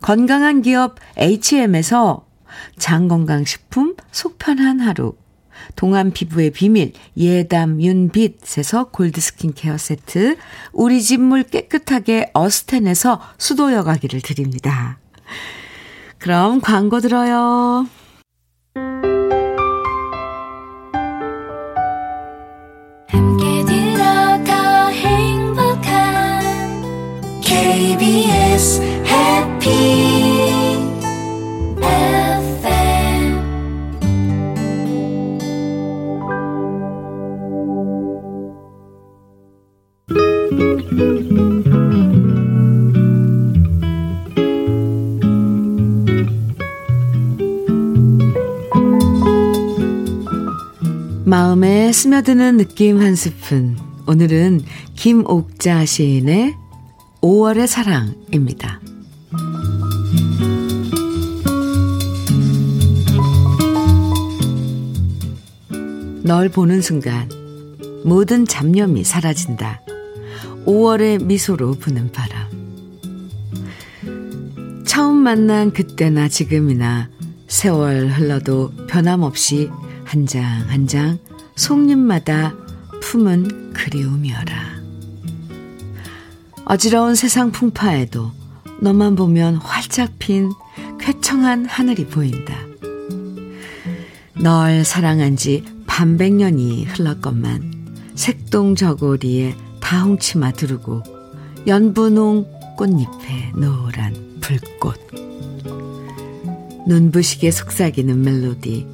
[0.00, 2.26] 건강한 기업 H&M에서
[2.78, 5.14] 장건강식품 속편한 하루,
[5.74, 10.36] 동안 피부의 비밀 예담 윤빛에서 골드 스킨케어 세트,
[10.72, 14.98] 우리 집 물 깨끗하게 어스텐에서 수도 여과기를 드립니다.
[16.18, 17.86] 그럼 광고 들어요.
[27.42, 28.95] KBS
[51.26, 53.76] 마음에 스며드는 느낌 한 스푼.
[54.06, 54.60] 오늘은
[54.94, 56.54] 김옥자 시인의
[57.20, 58.85] 5월의 사랑입니다.
[66.26, 67.28] 널 보는 순간
[68.04, 69.80] 모든 잡념이 사라진다.
[70.66, 72.48] 5월의 미소로 부는 바람.
[74.84, 77.08] 처음 만난 그때나 지금이나
[77.46, 79.70] 세월 흘러도 변함없이
[80.04, 81.18] 한 장 한장
[81.54, 82.54] 속잎마다
[83.02, 84.76] 품은 그리움이어라.
[86.64, 88.32] 어지러운 세상 풍파에도
[88.80, 90.50] 너만 보면 활짝 핀
[90.98, 92.56] 쾌청한 하늘이 보인다.
[94.34, 95.64] 널 사랑한 지
[95.96, 101.02] 반백년이 흘렀건만 색동 저고리에 다홍치마 두르고
[101.66, 102.44] 연분홍
[102.76, 105.00] 꽃잎에 노란 불꽃
[106.86, 108.86] 눈부시게 속삭이는 멜로디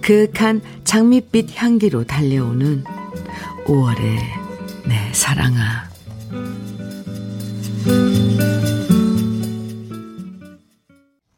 [0.00, 2.84] 그윽한 장밋빛 향기로 달려오는
[3.66, 4.16] 5월의
[4.88, 5.90] 내 사랑아.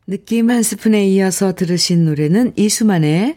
[0.06, 3.36] 느낌 한 스푼에 이어서 들으신 노래는 이수만의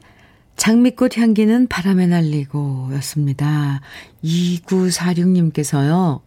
[0.61, 3.81] 장미꽃 향기는 바람에 날리고 였습니다.
[4.23, 6.21] 2946님께서요.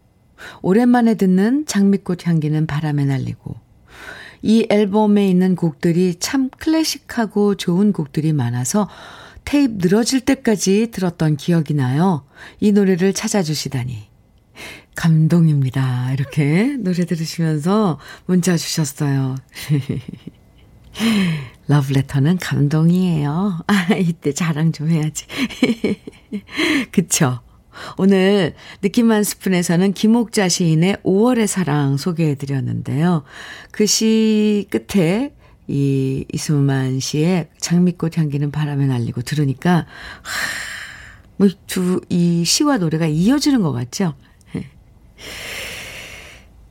[0.60, 3.54] 오랜만에 듣는 장미꽃 향기는 바람에 날리고
[4.42, 8.88] 이 앨범에 있는 곡들이 참 클래식하고 좋은 곡들이 많아서
[9.44, 12.26] 테이프 늘어질 때까지 들었던 기억이 나요.
[12.58, 14.08] 이 노래를 찾아주시다니.
[14.96, 16.12] 감동입니다.
[16.12, 19.36] 이렇게 노래 들으시면서 문자 주셨어요.
[21.66, 23.61] 러브레터는 감동이에요.
[23.66, 25.26] 아, 이때 자랑 좀 해야지.
[26.92, 27.40] 그쵸?
[27.96, 33.24] 오늘 느낌 한 스푼에서는 김옥자 시인의 5월의 사랑 소개해 드렸는데요.
[33.72, 35.35] 그 시 끝에
[35.66, 39.87] 이 이수만 씨의 장미꽃 향기는 바람에 날리고 들으니까
[41.37, 44.14] 뭐두이 시와 노래가 이어지는 것 같죠?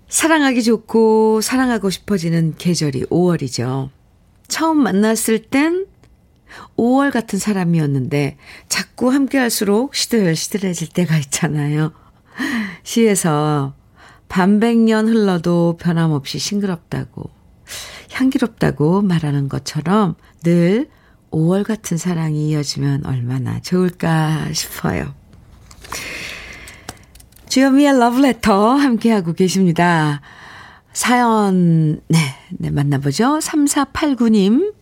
[0.07, 3.89] 사랑하기 좋고 사랑하고 싶어지는 계절이 5월이죠.
[4.53, 5.87] 처음 만났을 땐
[6.77, 8.37] 5월 같은 사람이었는데
[8.69, 11.91] 자꾸 함께 할수록 시들시들해질 때가 있잖아요.
[12.83, 13.73] 시에서
[14.29, 17.31] 반백년 흘러도 변함없이 싱그럽다고
[18.11, 20.13] 향기롭다고 말하는 것처럼
[20.43, 20.87] 늘
[21.31, 25.15] 5월 같은 사랑이 이어지면 얼마나 좋을까 싶어요.
[27.49, 30.21] 주여미의 러브레터 함께하고 계십니다.
[30.93, 32.19] 사연, 네,
[32.51, 33.39] 네, 만나보죠.
[33.39, 34.73] 3489님.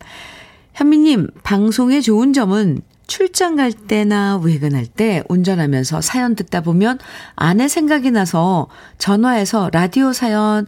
[0.74, 6.98] 현미님, 방송의 좋은 점은 출장 갈 때나 외근할 때 운전하면서 사연 듣다 보면
[7.34, 10.66] 아내 생각이 나서 전화해서 라디오 사연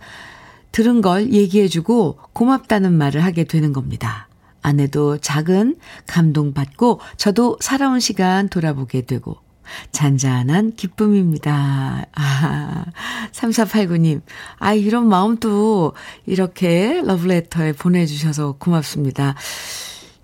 [0.72, 4.28] 들은 걸 얘기해주고 고맙다는 말을 하게 되는 겁니다.
[4.60, 5.76] 아내도 작은
[6.06, 9.43] 감동받고 저도 살아온 시간 돌아보게 되고
[9.92, 12.06] 잔잔한 기쁨입니다.
[12.14, 12.84] 아,
[13.32, 14.22] 3489님.
[14.58, 15.92] 아, 이런 마음도
[16.26, 19.34] 이렇게 러브레터에 보내주셔서 고맙습니다.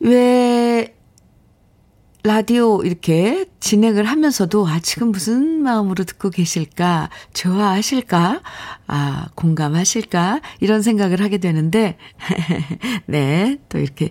[0.01, 0.95] 왜
[2.23, 8.43] 라디오 이렇게 진행을 하면서도 아 지금 무슨 마음으로 듣고 계실까 좋아하실까
[8.87, 11.97] 아 공감하실까 이런 생각을 하게 되는데
[13.07, 14.11] 네 또 이렇게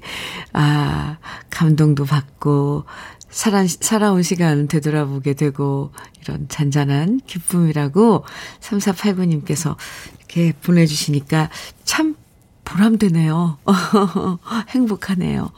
[0.53, 1.17] 아
[1.51, 2.85] 감동도 받고
[3.29, 8.25] 살아, 살아온 시간 되돌아보게 되고 이런 잔잔한 기쁨이라고
[8.59, 9.75] 3489님께서
[10.17, 11.49] 이렇게 보내주시니까
[11.83, 12.15] 참
[12.65, 13.57] 보람되네요.
[14.69, 15.51] 행복하네요.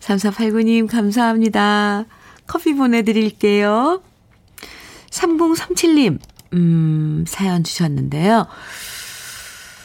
[0.00, 2.04] 3489님, 감사합니다.
[2.46, 4.02] 커피 보내드릴게요.
[5.10, 6.18] 3037님,
[6.52, 8.46] 음, 사연 주셨는데요.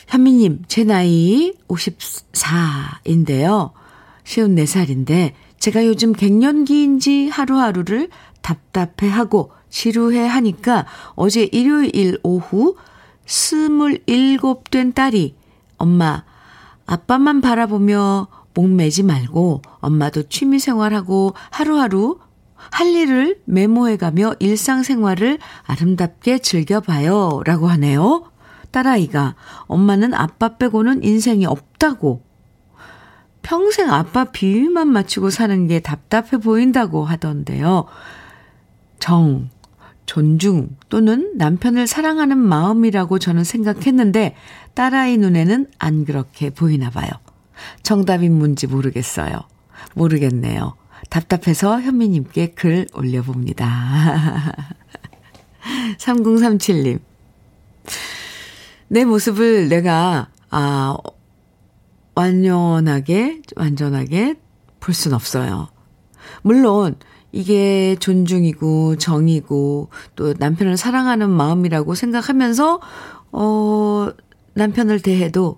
[0.08, 3.72] 현미님, 제 나이 54인데요.
[4.26, 8.10] 54살인데, 제가 요즘 갱년기인지 하루하루를
[8.42, 12.76] 답답해하고 지루해 하니까 어제 일요일 오후
[13.28, 15.36] 27된 딸이
[15.78, 16.24] 엄마
[16.88, 22.18] 아빠만 바라보며 목매지 말고 엄마도 취미 생활하고 하루하루
[22.56, 27.42] 할 일을 메모해가며 일상생활을 아름답게 즐겨봐요.
[27.46, 28.24] 라고 하네요.
[28.72, 29.36] 딸아이가
[29.68, 32.31] 엄마는 아빠 빼고는 인생이 없다고
[33.42, 37.86] 평생 아빠 비위만 맞추고 사는 게 답답해 보인다고 하던데요.
[39.00, 39.50] 정,
[40.06, 44.36] 존중 또는 남편을 사랑하는 마음이라고 저는 생각했는데
[44.74, 47.10] 딸아이 눈에는 안 그렇게 보이나 봐요.
[47.84, 49.40] 정답인 뭔지 모르겠어요.
[49.96, 50.76] 모르겠네요.
[51.10, 54.54] 답답해서 현미님께 글 올려봅니다.
[55.98, 57.00] 3037님.
[58.88, 60.98] 내 모습을 내가, 아,
[62.16, 64.36] 완연하게, 완전하게
[64.80, 65.70] 볼 순 없어요.
[66.42, 66.96] 물론,
[67.32, 72.80] 이게 존중이고, 정이고, 또 남편을 사랑하는 마음이라고 생각하면서,
[73.32, 74.10] 어,
[74.54, 75.58] 남편을 대해도,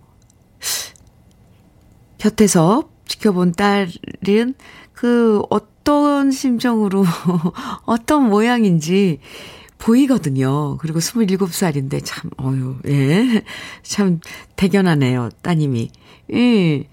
[2.17, 4.53] 곁에서 지켜본 딸은
[4.93, 7.03] 그 어떤 심정으로,
[7.85, 9.19] 어떤 모양인지,
[9.79, 10.77] 보이거든요.
[10.77, 13.43] 그리고 27살인데 참, 어유 예.
[13.81, 14.21] 참
[14.55, 15.91] 대견하네요, 따님이.
[16.33, 16.87] 예.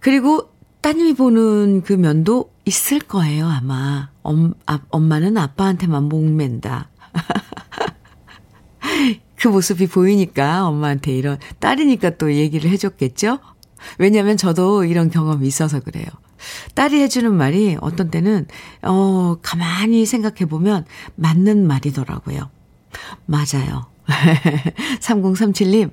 [0.00, 4.10] 그리고 따님이 보는 그 면도 있을 거예요, 아마.
[4.22, 6.88] 엄, 아, 엄마는 아빠한테만 목맨다.
[9.36, 13.38] 그 모습이 보이니까 엄마한테 이런, 딸이니까 또 얘기를 해줬겠죠?
[13.98, 16.06] 왜냐면 저도 이런 경험이 있어서 그래요.
[16.74, 18.46] 딸이 해주는 말이 어떤 때는,
[18.82, 20.84] 어, 가만히 생각해보면
[21.16, 22.50] 맞는 말이더라고요.
[23.26, 23.86] 맞아요.
[25.00, 25.90] 3037님,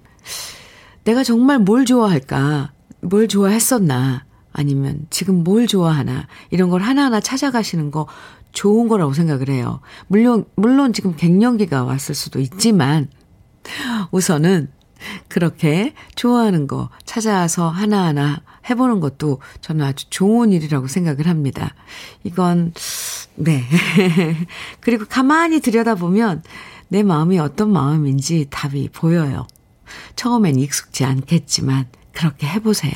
[1.04, 2.72] 내가 정말 뭘 좋아할까?
[3.02, 4.26] 뭘 좋아했었나?
[4.54, 6.28] 아니면 지금 뭘 좋아하나?
[6.52, 8.08] 이런 걸 하나하나 찾아가시는 거
[8.52, 9.82] 좋은 거라고 생각을 해요.
[10.08, 13.10] 물론, 물론 지금 갱년기가 왔을 수도 있지만,
[14.12, 14.70] 우선은
[15.28, 21.74] 그렇게 좋아하는 거 찾아서 하나하나 해보는 것도 저는 아주 좋은 일이라고 생각을 합니다.
[22.24, 22.74] 이건,
[23.36, 23.63] 네.
[24.80, 26.44] 그리고 가만히 들여다보면
[26.88, 29.48] 내 마음이 어떤 마음인지 답이 보여요.
[30.15, 32.93] 처음엔 익숙지 않겠지만 그렇게 해보세요.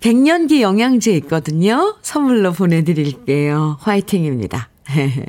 [0.00, 1.96] 갱년기 영양제 있거든요.
[2.02, 3.78] 선물로 보내드릴게요.
[3.80, 4.68] 화이팅입니다.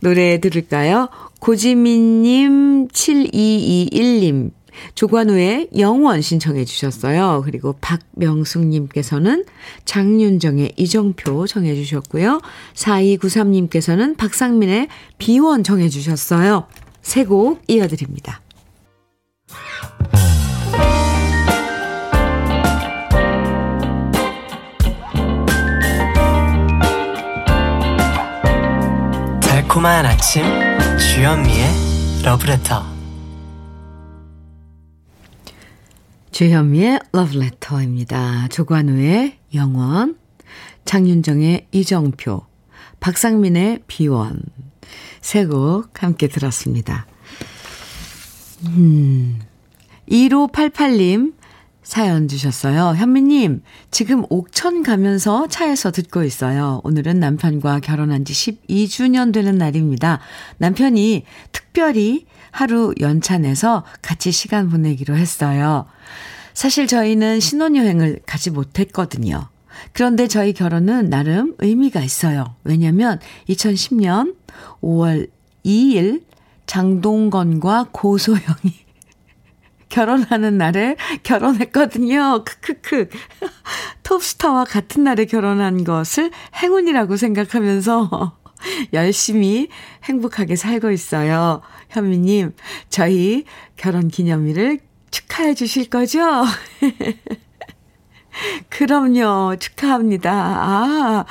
[0.00, 1.08] 노래 들을까요?
[1.40, 4.50] 고지민님, 7221님,
[4.94, 7.42] 조관우의 영원 신청해 주셨어요.
[7.44, 9.44] 그리고 박명숙님께서는
[9.84, 12.40] 장윤정의 이정표 정해 주셨고요.
[12.74, 16.66] 4293님께서는 박상민의 비원 정해 주셨어요.
[17.04, 18.40] 세 곡 이어드립니다.
[29.40, 30.42] 달콤한 아침
[30.98, 31.68] 주현미의
[32.24, 32.82] 러브레터
[36.32, 38.48] 주현미의 러브레터입니다.
[38.48, 40.18] 조관우의 영원,
[40.84, 42.44] 장윤정의 이정표,
[42.98, 44.40] 박상민의 비원
[45.20, 47.06] 세 곡 함께 들었습니다.
[48.66, 49.40] 음,
[50.10, 51.34] 1588님
[51.82, 52.94] 사연 주셨어요.
[52.96, 56.80] 현미님, 지금 옥천 가면서 차에서 듣고 있어요.
[56.82, 60.20] 오늘은 남편과 결혼한 지 12주년 되는 날입니다.
[60.58, 65.84] 남편이 특별히 하루 연차 내서 같이 시간 보내기로 했어요.
[66.54, 69.48] 사실 저희는 신혼여행을 가지 못했거든요.
[69.92, 72.54] 그런데 저희 결혼은 나름 의미가 있어요.
[72.64, 73.18] 왜냐면
[73.50, 74.36] 2010년
[74.82, 75.28] 5월
[75.64, 76.24] 2일
[76.66, 78.84] 장동건과 고소영이
[79.88, 82.44] 결혼하는 날에 결혼했거든요.
[82.44, 83.08] 크크크.
[84.02, 88.36] 톱스타와 같은 날에 결혼한 것을 행운이라고 생각하면서
[88.92, 89.68] 열심히
[90.04, 91.60] 행복하게 살고 있어요.
[91.90, 92.54] 현미님,
[92.88, 93.44] 저희
[93.76, 94.80] 결혼 기념일을
[95.10, 96.44] 축하해 주실 거죠?
[98.68, 99.56] 그럼요.
[99.58, 100.32] 축하합니다.
[100.32, 101.24] 아,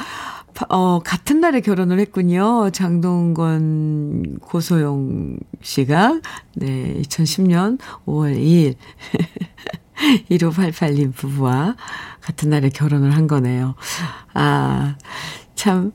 [0.69, 2.69] 어, 같은 날에 결혼을 했군요.
[2.71, 6.21] 장동건, 고소영 씨가.
[6.55, 8.75] 네, 2010년 5월 2일.
[10.29, 11.75] 1588님 부부와
[12.21, 13.75] 같은 날에 결혼을 한 거네요.
[14.33, 14.95] 아,
[15.55, 15.91] 참,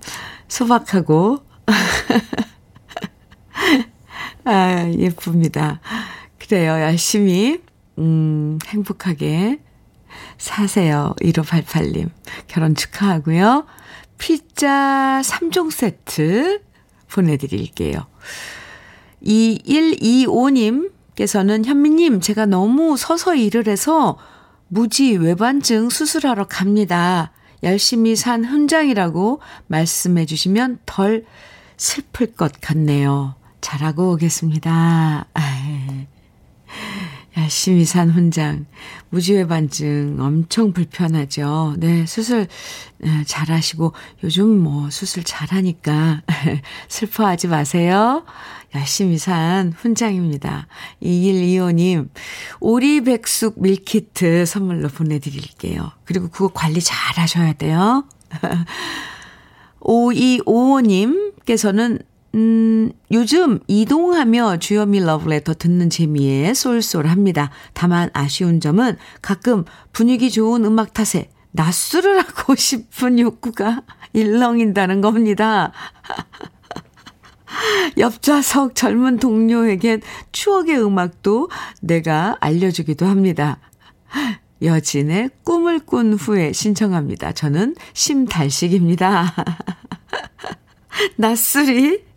[0.49, 1.45] 소박하고,
[4.45, 5.81] 아, 예쁩니다.
[6.39, 6.73] 그래요.
[6.81, 7.61] 열심히,
[7.99, 9.61] 음, 행복하게
[10.39, 11.15] 사세요.
[11.21, 12.09] 1588님.
[12.47, 13.67] 결혼 축하하고요.
[14.19, 16.61] 피자 3종 세트
[17.11, 18.07] 보내드릴게요.
[19.23, 24.19] 2125님께서는 현미님, 제가 너무 서서 일을 해서
[24.69, 27.33] 무지 외반증 수술하러 갑니다.
[27.63, 31.25] 열심히 산 훈장이라고 말씀해 주시면 덜
[31.77, 33.35] 슬플 것 같네요.
[33.61, 35.27] 잘하고 오겠습니다.
[35.35, 36.07] 아이,
[37.39, 38.67] 열심히 산 훈장.
[39.11, 41.75] 무지외 반증 엄청 불편하죠.
[41.79, 42.49] 네, 수술
[42.99, 43.93] 네, 잘하시고
[44.25, 46.23] 요즘 뭐 수술 잘하니까
[46.89, 48.25] 슬퍼하지 마세요.
[48.75, 50.67] 열심히 산 훈장입니다.
[51.03, 52.11] 2125님,
[52.61, 55.93] 오리백숙 밀키트 선물로 보내드릴게요.
[56.05, 58.05] 그리고 그거 관리 잘 하셔야 돼요.
[59.81, 62.03] 5255님께서는
[62.35, 67.51] 음, 요즘 이동하며 주현미 러브레터 듣는 재미에 쏠쏠합니다.
[67.73, 75.73] 다만 아쉬운 점은 가끔 분위기 좋은 음악 탓에 낮술을 하고 싶은 욕구가 일렁인다는 겁니다.
[77.97, 80.03] 옆좌석 젊은 동료에겐
[80.33, 81.49] 추억의 음악도
[81.81, 83.59] 내가 알려주기도 합니다.
[84.63, 87.33] 여진의 꿈을 꾼 후에 신청합니다.
[87.33, 89.35] 저는 심달식입니다.
[91.17, 92.08] 낯술이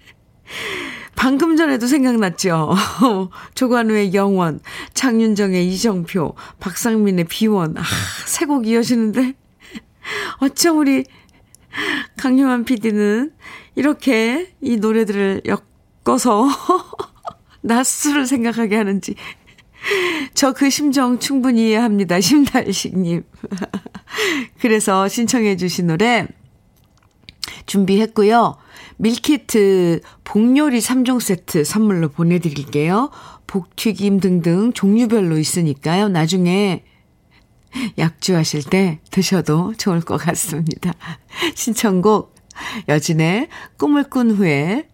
[1.22, 2.74] 방금 전에도 생각났죠.
[3.54, 4.60] 조관우의 영원,
[4.96, 7.78] 장윤정의 이정표, 박상민의 비원.
[7.78, 7.84] 아,
[8.26, 9.36] 세 곡 이어지는데.
[10.42, 11.04] 어쩜 우리
[12.18, 13.34] 강유한 PD는
[13.76, 16.48] 이렇게 이 노래들을 엮어서
[17.62, 19.14] 낯술을 생각하게 하는지.
[20.34, 22.20] 저 그 심정 충분히 이해합니다.
[22.20, 23.24] 심달식님.
[24.60, 26.28] 그래서 신청해 주신 노래
[27.68, 28.58] 준비했고요.
[29.02, 33.10] 밀키트 복요리 3종 세트 선물로 보내드릴게요.
[33.48, 36.08] 복튀김 등등 종류별로 있으니까요.
[36.08, 36.84] 나중에
[37.98, 40.94] 약주하실 때 드셔도 좋을 것 같습니다.
[41.56, 42.36] 신청곡
[42.90, 43.48] 여진의
[43.78, 44.88] 꿈을 꾼 후에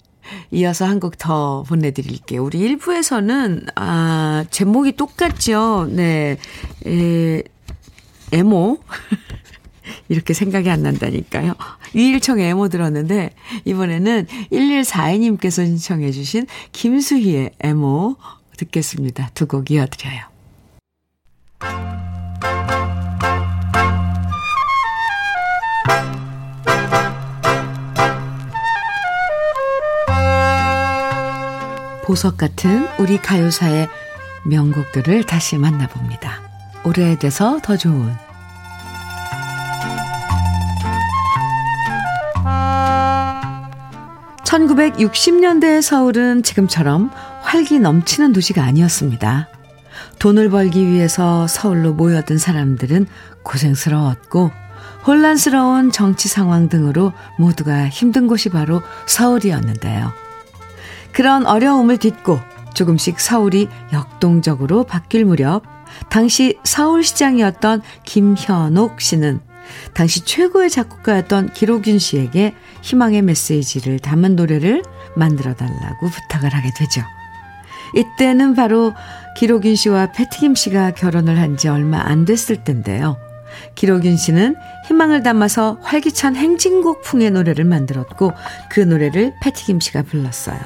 [0.51, 2.43] 이어서 한 곡 더 보내드릴게요.
[2.43, 5.87] 우리 1부에서는, 아, 제목이 똑같죠?
[5.89, 6.37] 네.
[6.85, 7.43] 에,
[8.31, 8.77] 에모.
[10.09, 11.53] 이렇게 생각이 안 난다니까요.
[11.93, 13.31] 위일청에 에모 들었는데,
[13.65, 18.15] 이번에는 1142님께서 신청해 주신 김수희의 에모
[18.57, 19.29] 듣겠습니다.
[19.33, 20.21] 두 곡 이어드려요.
[32.05, 33.89] 보석 같은 우리 가요사의
[34.45, 36.41] 명곡들을 다시 만나봅니다.
[36.85, 38.13] 오래돼서 더 좋은
[44.57, 49.49] 1960년대의 서울은 지금처럼 활기 넘치는 도시가 아니었습니다.
[50.19, 53.05] 돈을 벌기 위해서 서울로 모여든 사람들은
[53.43, 54.51] 고생스러웠고
[55.05, 60.11] 혼란스러운 정치 상황 등으로 모두가 힘든 곳이 바로 서울이었는데요.
[61.11, 62.39] 그런 어려움을 딛고
[62.73, 65.63] 조금씩 서울이 역동적으로 바뀔 무렵
[66.09, 69.39] 당시 서울시장이었던 김현옥 씨는
[69.93, 72.55] 당시 최고의 작곡가였던 기록윤 씨에게
[72.87, 74.81] 희망의 메시지를 담은 노래를
[75.13, 77.01] 만들어 달라고 부탁을 하게 되죠.
[77.95, 78.93] 이때는 바로
[79.35, 83.17] 기록윤 씨와 패티김 씨가 결혼을 한 지 얼마 안 됐을 텐데요.
[83.75, 84.55] 기록윤 씨는
[84.87, 88.31] 희망을 담아서 활기찬 행진곡 풍의 노래를 만들었고
[88.69, 90.57] 그 노래를 패티김 씨가 불렀어요.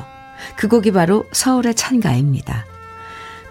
[0.56, 2.66] 그 곡이 바로 서울의 찬가입니다.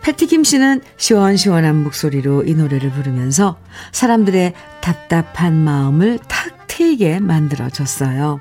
[0.03, 3.59] 패티김 씨는 시원시원한 목소리로 이 노래를 부르면서
[3.91, 8.41] 사람들의 답답한 마음을 탁 트이게 만들어줬어요.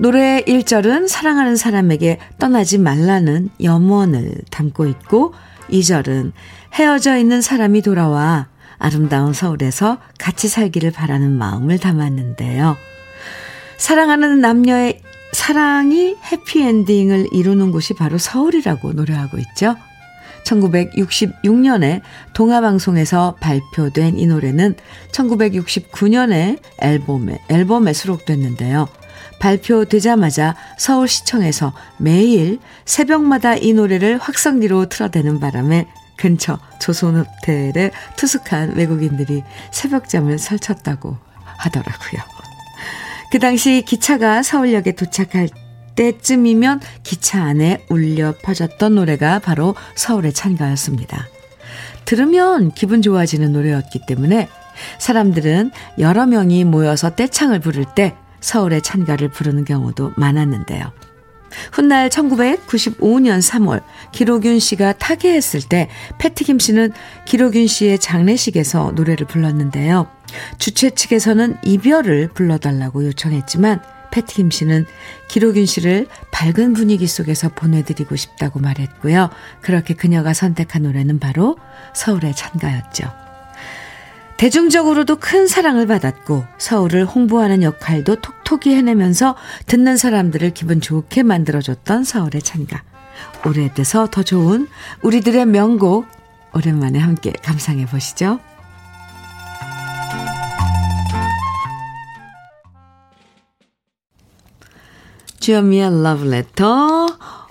[0.00, 5.34] 노래의 1절은 사랑하는 사람에게 떠나지 말라는 염원을 담고 있고
[5.70, 6.32] 2절은
[6.72, 8.48] 헤어져 있는 사람이 돌아와
[8.78, 12.78] 아름다운 서울에서 같이 살기를 바라는 마음을 담았는데요.
[13.76, 19.76] 사랑하는 남녀의 사랑이 해피엔딩을 이루는 곳이 바로 서울이라고 노래하고 있죠.
[20.44, 22.00] 1966년에
[22.32, 24.76] 동화방송에서 발표된 이 노래는
[25.12, 28.88] 1969년에 앨범에, 앨범에 수록됐는데요.
[29.40, 41.16] 발표되자마자 서울시청에서 매일 새벽마다 이 노래를 확성기로 틀어대는 바람에 근처 조선호텔에 투숙한 외국인들이 새벽잠을 설쳤다고
[41.56, 42.22] 하더라고요.
[43.32, 45.48] 그 당시 기차가 서울역에 도착할
[45.96, 51.26] 때쯤이면 기차 안에 울려 퍼졌던 노래가 바로 서울의 찬가였습니다.
[52.04, 54.48] 들으면 기분 좋아지는 노래였기 때문에
[54.98, 60.92] 사람들은 여러 명이 모여서 떼창을 부를 때 서울의 찬가를 부르는 경우도 많았는데요.
[61.72, 63.82] 훗날 1995년 3월
[64.12, 65.88] 기록윤 씨가 타계했을 때
[66.18, 66.92] 패티김 씨는
[67.26, 70.06] 기록윤 씨의 장례식에서 노래를 불렀는데요.
[70.58, 73.82] 주최 측에서는 이별을 불러달라고 요청했지만
[74.12, 74.86] 패티김 씨는
[75.28, 79.30] 기록윤 씨를 밝은 분위기 속에서 보내드리고 싶다고 말했고요.
[79.60, 81.56] 그렇게 그녀가 선택한 노래는 바로
[81.94, 83.29] 서울의 찬가였죠.
[84.40, 89.36] 대중적으로도 큰 사랑을 받았고 서울을 홍보하는 역할도 톡톡히 해내면서
[89.66, 92.82] 듣는 사람들을 기분 좋게 만들어줬던 서울의 찬가.
[93.44, 94.66] 오래돼서 더 좋은
[95.02, 96.06] 우리들의 명곡
[96.54, 98.40] 오랜만에 함께 감상해 보시죠.
[105.40, 107.08] 주현미의 러브레터.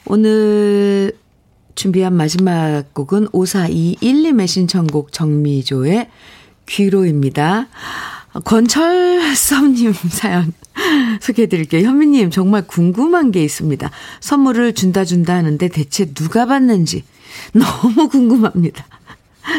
[0.08, 1.16] 오늘
[1.76, 6.10] 준비한 마지막 곡은 5421님의 신청곡 정미조의
[6.70, 7.68] 귀로입니다.
[8.46, 10.54] 권철섭님 사연
[11.20, 11.88] 소개해드릴게요.
[11.88, 13.90] 현미님, 정말 궁금한 게 있습니다.
[14.22, 17.04] 선물을 준다 준다 하는데 대체 누가 받는지
[17.54, 18.86] 너무 궁금합니다.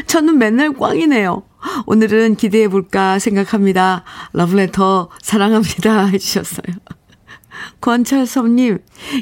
[0.07, 1.43] 저는 맨날 꽝이네요.
[1.87, 4.05] 오늘은 기대해볼까 생각합니다.
[4.33, 6.07] 러브레터 사랑합니다.
[6.07, 6.77] 해주셨어요.
[7.81, 8.79] 권철섭님,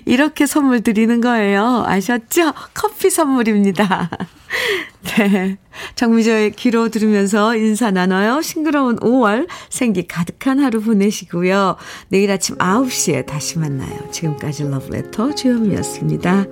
[0.06, 1.84] 이렇게 선물 드리는 거예요.
[1.86, 2.52] 아셨죠?
[2.74, 4.10] 커피 선물입니다.
[5.18, 5.58] 네.
[5.94, 8.42] 정미저의 귀로 들으면서 인사 나눠요.
[8.42, 11.76] 싱그러운 5월 생기 가득한 하루 보내시고요.
[12.08, 14.10] 내일 아침 9시에 다시 만나요.
[14.10, 16.46] 지금까지 러브레터 주현미였습니다.